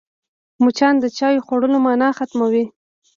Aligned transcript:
مچان 0.63 0.95
د 0.99 1.05
چايو 1.17 1.45
خوړلو 1.45 1.77
مانا 1.85 2.09
ختموي 2.17 2.65